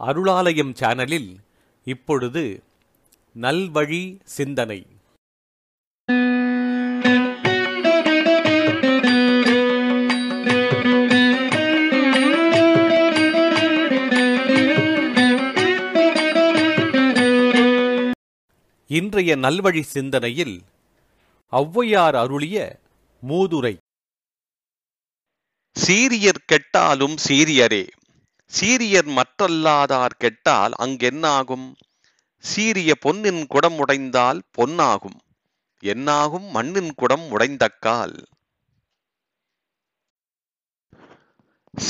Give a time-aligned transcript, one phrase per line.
[0.00, 1.30] அருளாலயம் சேனலில்
[1.84, 2.62] இப்பொழுது
[3.40, 4.86] நல்வழி சிந்தனை.
[18.86, 20.62] இன்றைய நல்வழி சிந்தனையில்
[21.52, 22.78] ஔவையார் அருளிய
[23.28, 23.76] மூதுரை.
[25.86, 27.84] சீரியர் கெட்டாலும் சீரியரே.
[28.52, 31.74] சீரியர் மற்றல்லாதார் கெட்டால் அங்கென்னாகும்?
[32.38, 35.20] சீரிய பொன்னின் குடம் உடைந்தால் பொன்னாகும்.
[35.78, 38.16] என்னாகும் மண்ணின் குடம் உடைந்தக்கால்?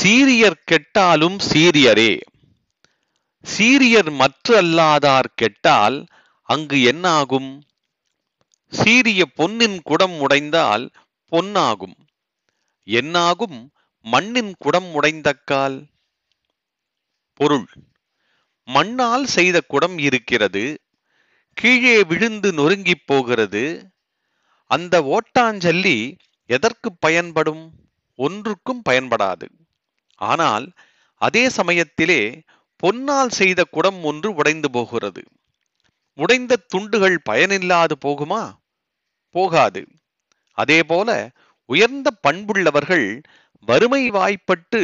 [0.03, 2.19] சீரியர் கெட்டாலும் சீரியரே.
[3.57, 6.05] சீரியர் மற்றல்லாதார் கெட்டால்
[6.43, 7.63] அங்கு என்னாகும்?
[8.69, 10.89] சீரிய பொன்னின் குடம் உடைந்தால்
[11.25, 11.95] பொன்னாகும்.
[12.83, 15.85] என்னாகும் மண்ணின் குடம் உடைந்தக்கால்?
[17.39, 17.67] பொருள்.
[18.67, 20.63] மண்ணால் செய்த குடம் இருக்கிறது
[21.53, 23.63] கீழே விழுந்து நொறுங்கிப் போகிறது
[24.71, 25.97] அந்த ஓட்டாஞ்சல்லி
[26.49, 27.63] எதற்கு பயன்படும்?
[28.19, 29.47] ஒன்றுக்கும் பயன்படாது.
[30.21, 30.65] ஆனால்
[31.21, 32.21] அதே சமயத்திலே
[32.83, 35.23] பொன்னால் செய்த குடம் ஒன்று உடைந்து போகிறது.
[36.17, 38.43] உடைந்த துண்டுகள் பயனில்லாது போகுமா?
[39.35, 39.83] போகாது.
[40.57, 41.09] அதேபோல
[41.69, 43.07] உயர்ந்த பண்புள்ளவர்கள்
[43.67, 44.81] வறுமை வாய்ப்பட்டு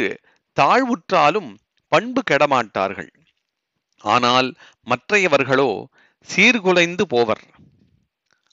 [0.57, 1.51] தாழ்வுற்றாலும்
[1.95, 3.11] பண்பு கெடமாட்டார்கள்.
[4.03, 4.49] ஆனால்
[4.87, 5.69] மற்றையவர்களோ
[6.27, 7.43] சீர்குலைந்து போவர்.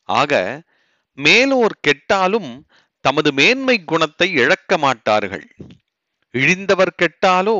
[0.09, 0.33] ஆக
[1.19, 2.51] மேலோர் கெட்டாலும்
[3.05, 5.47] தமது மேன்மை குணத்தை இழக்க மாட்டார்கள்.
[6.35, 7.57] இழிந்தவர் கெட்டாலோ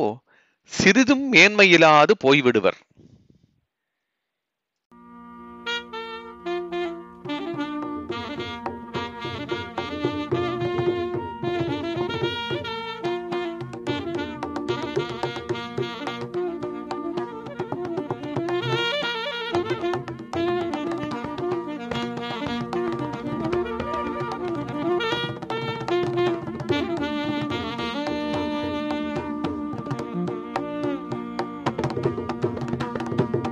[0.71, 2.79] சிறிதும் மேன்மையிலாது போய்விடுவர்.